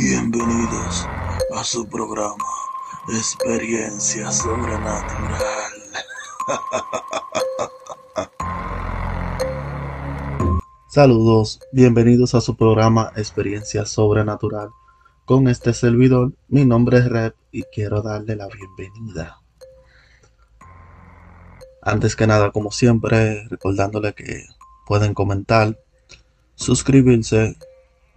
Bienvenidos 0.00 1.08
a 1.56 1.64
su 1.64 1.88
programa 1.88 2.44
Experiencia 3.08 4.30
Sobrenatural. 4.30 5.72
Saludos, 10.88 11.58
bienvenidos 11.72 12.36
a 12.36 12.40
su 12.40 12.56
programa 12.56 13.12
Experiencia 13.16 13.86
Sobrenatural. 13.86 14.68
Con 15.24 15.48
este 15.48 15.74
servidor, 15.74 16.32
mi 16.46 16.64
nombre 16.64 16.98
es 16.98 17.08
Rep 17.08 17.34
y 17.50 17.64
quiero 17.64 18.00
darle 18.00 18.36
la 18.36 18.46
bienvenida. 18.46 19.40
Antes 21.82 22.14
que 22.14 22.28
nada, 22.28 22.52
como 22.52 22.70
siempre, 22.70 23.48
recordándole 23.48 24.14
que 24.14 24.44
pueden 24.86 25.12
comentar, 25.12 25.76
suscribirse, 26.54 27.56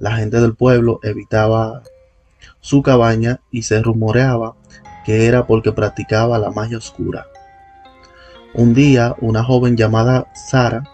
La 0.00 0.16
gente 0.16 0.40
del 0.40 0.56
pueblo 0.56 0.98
evitaba 1.04 1.84
su 2.62 2.80
cabaña 2.80 3.40
y 3.50 3.62
se 3.62 3.82
rumoreaba 3.82 4.54
que 5.04 5.26
era 5.26 5.46
porque 5.46 5.72
practicaba 5.72 6.38
la 6.38 6.50
magia 6.50 6.78
oscura. 6.78 7.26
Un 8.54 8.72
día, 8.72 9.14
una 9.20 9.42
joven 9.42 9.76
llamada 9.76 10.28
Sara 10.32 10.84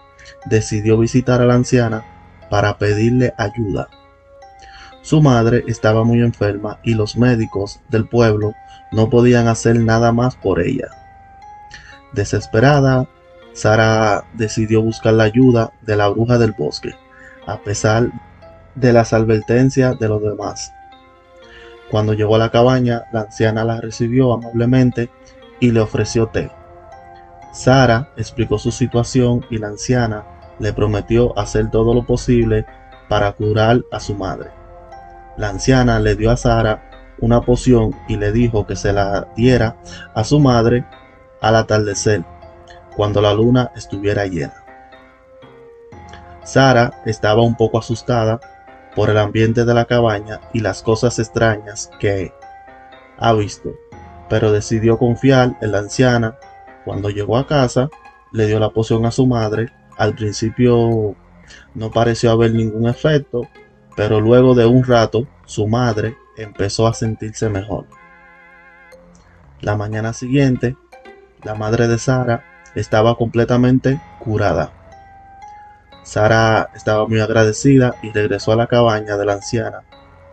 decidió 0.45 0.97
visitar 0.97 1.41
a 1.41 1.45
la 1.45 1.53
anciana 1.53 2.03
para 2.49 2.77
pedirle 2.77 3.33
ayuda. 3.37 3.87
Su 5.01 5.21
madre 5.21 5.63
estaba 5.67 6.03
muy 6.03 6.21
enferma 6.21 6.79
y 6.83 6.95
los 6.95 7.15
médicos 7.15 7.79
del 7.89 8.07
pueblo 8.07 8.53
no 8.91 9.09
podían 9.09 9.47
hacer 9.47 9.79
nada 9.79 10.11
más 10.11 10.35
por 10.35 10.61
ella. 10.61 10.87
Desesperada, 12.13 13.07
Sara 13.53 14.25
decidió 14.33 14.81
buscar 14.81 15.13
la 15.13 15.25
ayuda 15.25 15.71
de 15.81 15.95
la 15.95 16.07
bruja 16.07 16.39
del 16.39 16.53
bosque, 16.53 16.95
a 17.45 17.59
pesar 17.59 18.09
de 18.73 18.93
las 18.93 19.13
advertencias 19.13 19.99
de 19.99 20.07
los 20.07 20.21
demás. 20.21 20.71
Cuando 21.89 22.13
llegó 22.13 22.35
a 22.35 22.39
la 22.39 22.49
cabaña, 22.49 23.03
la 23.11 23.21
anciana 23.21 23.63
la 23.63 23.81
recibió 23.81 24.33
amablemente 24.33 25.09
y 25.59 25.71
le 25.71 25.81
ofreció 25.81 26.27
té. 26.27 26.51
Sara 27.51 28.09
explicó 28.15 28.59
su 28.59 28.71
situación 28.71 29.45
y 29.49 29.57
la 29.57 29.67
anciana 29.67 30.23
le 30.59 30.71
prometió 30.73 31.37
hacer 31.37 31.71
todo 31.71 31.93
lo 31.93 32.05
posible 32.05 32.65
para 33.07 33.31
curar 33.31 33.81
a 33.91 33.99
su 33.99 34.13
madre. 34.13 34.51
La 35.37 35.49
anciana 35.49 35.99
le 35.99 36.15
dio 36.15 36.29
a 36.29 36.37
Sara 36.37 37.15
una 37.19 37.41
poción 37.41 37.95
y 38.07 38.17
le 38.17 38.31
dijo 38.31 38.67
que 38.67 38.75
se 38.75 38.93
la 38.93 39.27
diera 39.35 39.77
a 40.13 40.23
su 40.23 40.39
madre 40.39 40.85
al 41.41 41.55
atardecer, 41.55 42.23
cuando 42.95 43.21
la 43.21 43.33
luna 43.33 43.71
estuviera 43.75 44.25
llena. 44.25 44.53
Sara 46.43 47.01
estaba 47.05 47.41
un 47.41 47.55
poco 47.55 47.79
asustada 47.79 48.39
por 48.99 49.09
el 49.09 49.17
ambiente 49.17 49.63
de 49.63 49.73
la 49.73 49.85
cabaña 49.85 50.41
y 50.51 50.59
las 50.59 50.83
cosas 50.83 51.19
extrañas 51.19 51.89
que 52.01 52.33
ha 53.17 53.31
visto, 53.31 53.73
pero 54.27 54.51
decidió 54.51 54.97
confiar 54.97 55.57
en 55.61 55.71
la 55.71 55.79
anciana. 55.79 56.37
Cuando 56.83 57.09
llegó 57.09 57.37
a 57.37 57.47
casa, 57.47 57.87
le 58.33 58.47
dio 58.47 58.59
la 58.59 58.71
poción 58.71 59.05
a 59.05 59.11
su 59.11 59.25
madre. 59.25 59.71
Al 59.97 60.15
principio 60.15 61.15
no 61.75 61.91
pareció 61.91 62.29
haber 62.31 62.53
ningún 62.53 62.89
efecto, 62.89 63.47
pero 63.95 64.19
luego 64.19 64.53
de 64.53 64.65
un 64.65 64.83
rato 64.83 65.25
su 65.45 65.65
madre 65.65 66.17
empezó 66.35 66.85
a 66.85 66.93
sentirse 66.93 67.47
mejor. 67.47 67.85
La 69.61 69.77
mañana 69.77 70.11
siguiente, 70.11 70.75
la 71.43 71.55
madre 71.55 71.87
de 71.87 71.99
Sara 71.99 72.43
estaba 72.75 73.15
completamente 73.15 74.01
curada. 74.19 74.73
Sara 76.09 76.71
estaba 76.73 77.07
muy 77.07 77.19
agradecida 77.19 77.93
y 78.01 78.11
regresó 78.11 78.51
a 78.51 78.55
la 78.55 78.65
cabaña 78.65 79.15
de 79.15 79.25
la 79.25 79.33
anciana 79.33 79.83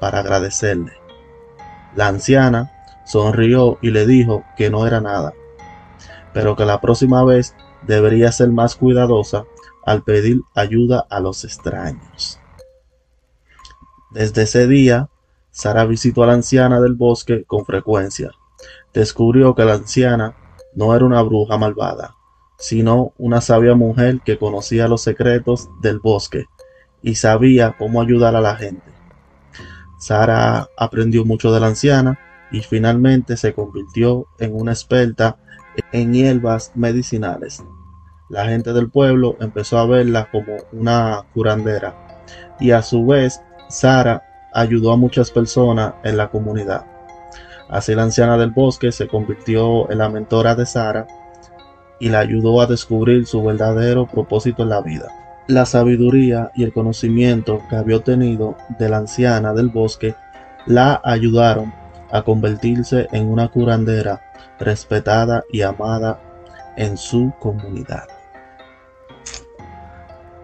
para 0.01 0.21
agradecerle. 0.21 0.95
La 1.95 2.09
anciana 2.09 2.73
sonrió 3.05 3.77
y 3.83 3.91
le 3.91 4.07
dijo 4.07 4.43
que 4.57 4.71
no 4.71 4.87
era 4.87 5.03
nada, 5.03 5.35
pero 6.33 6.57
que 6.57 6.65
la 6.65 6.81
próxima 6.81 7.23
vez 7.25 7.55
debería 7.83 8.33
ser 8.33 8.49
más 8.49 8.75
cuidadosa 8.75 9.45
al 9.85 10.03
pedir 10.03 10.41
ayuda 10.55 11.05
a 11.11 11.21
los 11.21 11.45
extraños. 11.45 12.41
Desde 14.13 14.45
ese 14.45 14.67
día, 14.67 15.11
Sara 15.51 15.85
visitó 15.85 16.23
a 16.23 16.29
la 16.29 16.33
anciana 16.33 16.81
del 16.81 16.95
bosque 16.95 17.45
con 17.45 17.67
frecuencia. 17.67 18.31
Descubrió 18.95 19.55
que 19.55 19.67
la 19.67 19.75
anciana 19.75 20.35
no 20.75 20.97
era 20.97 21.05
una 21.05 21.21
bruja 21.21 21.59
malvada, 21.59 22.16
sino 22.59 23.13
una 23.19 23.41
sabia 23.41 23.75
mujer 23.75 24.21
que 24.25 24.39
conocía 24.39 24.89
los 24.89 25.03
secretos 25.03 25.69
del 25.81 25.99
bosque 25.99 26.47
y 27.03 27.15
sabía 27.15 27.77
cómo 27.79 28.01
ayudar 28.01 28.35
a 28.37 28.41
la 28.41 28.57
gente. 28.57 28.85
Sara 29.99 30.69
aprendió 30.77 31.25
mucho 31.25 31.53
de 31.53 31.61
la 31.61 31.69
anciana 31.69 32.19
y 32.51 32.61
finalmente 32.61 33.37
se 33.37 33.55
convirtió 33.55 34.27
en 34.39 34.55
una 34.55 34.73
experta 34.73 35.37
en 35.93 36.13
hierbas 36.13 36.73
medicinales. 36.75 37.63
La 38.29 38.47
gente 38.47 38.73
del 38.73 38.91
pueblo 38.91 39.37
empezó 39.41 39.79
a 39.79 39.87
verla 39.87 40.29
como 40.31 40.57
una 40.73 41.25
curandera 41.33 42.25
y 42.59 42.73
a 42.73 42.83
su 42.83 43.07
vez 43.07 43.41
Sara 43.69 44.23
ayudó 44.53 44.93
a 44.93 44.97
muchas 44.97 45.31
personas 45.31 45.95
en 46.03 46.17
la 46.17 46.29
comunidad. 46.29 46.85
Así 47.69 47.95
la 47.95 48.05
anciana 48.05 48.37
del 48.37 48.51
bosque 48.51 48.93
se 48.93 49.09
convirtió 49.09 49.91
en 49.91 49.99
la 49.99 50.09
mentora 50.09 50.55
de 50.55 50.67
Sara 50.67 51.07
y 51.99 52.09
la 52.09 52.21
ayudó 52.21 52.61
a 52.61 52.67
descubrir 52.67 53.27
su 53.27 53.43
verdadero 53.43 54.07
propósito 54.07 54.63
en 54.63 54.71
la 54.71 54.81
vida. 54.81 55.09
La 55.47 55.65
sabiduría 55.65 56.51
y 56.55 56.65
el 56.65 56.73
conocimiento 56.73 57.63
que 57.71 57.77
había 57.77 57.97
obtenido 57.97 58.57
de 58.79 58.89
la 58.89 58.99
anciana 58.99 59.53
del 59.53 59.69
bosque 59.69 60.15
la 60.67 61.01
ayudaron 61.05 61.73
a 62.11 62.23
convertirse 62.23 63.09
en 63.13 63.29
una 63.29 63.49
curandera 63.49 64.21
respetada 64.59 65.45
y 65.53 65.63
amada 65.63 66.21
en 66.77 66.97
su 66.97 67.33
comunidad. 67.39 68.09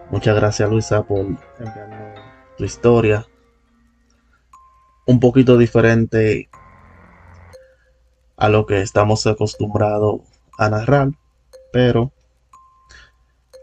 Muchas 0.09 0.35
gracias 0.35 0.69
Luisa 0.69 1.03
por 1.03 1.19
enviarnos 1.19 2.19
tu 2.57 2.63
historia. 2.63 3.25
Un 5.05 5.19
poquito 5.19 5.57
diferente 5.57 6.49
a 8.37 8.49
lo 8.49 8.65
que 8.65 8.81
estamos 8.81 9.27
acostumbrados 9.27 10.21
a 10.57 10.69
narrar 10.69 11.09
pero 11.73 12.11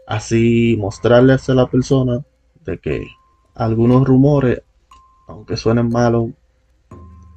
así 0.05 0.75
mostrarles 0.77 1.49
a 1.49 1.53
la 1.53 1.67
persona 1.67 2.25
de 2.65 2.77
que 2.77 3.07
algunos 3.55 4.05
rumores, 4.05 4.61
aunque 5.27 5.55
suenen 5.55 5.89
malos 5.89 6.31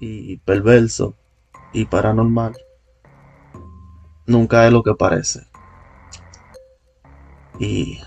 y 0.01 0.37
perversos 0.39 1.15
y 1.73 1.85
paranormal, 1.85 2.57
nunca 4.27 4.67
es 4.67 4.73
lo 4.73 4.83
que 4.83 4.95
parece. 4.95 5.47
Y 7.61 8.01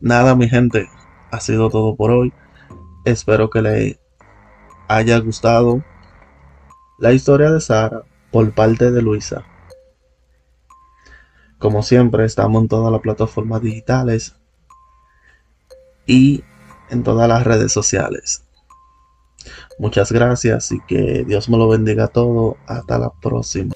nada, 0.00 0.36
mi 0.36 0.48
gente, 0.48 0.88
ha 1.32 1.40
sido 1.40 1.70
todo 1.70 1.96
por 1.96 2.12
hoy. 2.12 2.32
Espero 3.04 3.50
que 3.50 3.62
le 3.62 4.00
haya 4.86 5.18
gustado 5.18 5.82
la 7.00 7.12
historia 7.12 7.50
de 7.50 7.60
Sara 7.60 8.02
por 8.30 8.54
parte 8.54 8.92
de 8.92 9.02
Luisa. 9.02 9.44
Como 11.60 11.82
siempre, 11.82 12.24
estamos 12.24 12.62
en 12.62 12.68
todas 12.68 12.90
las 12.90 13.02
plataformas 13.02 13.60
digitales 13.60 14.34
y 16.06 16.42
en 16.88 17.02
todas 17.02 17.28
las 17.28 17.44
redes 17.44 17.70
sociales. 17.70 18.44
Muchas 19.78 20.10
gracias 20.10 20.72
y 20.72 20.80
que 20.80 21.22
Dios 21.26 21.50
me 21.50 21.58
lo 21.58 21.68
bendiga 21.68 22.08
todo. 22.08 22.56
Hasta 22.66 22.98
la 22.98 23.10
próxima. 23.10 23.74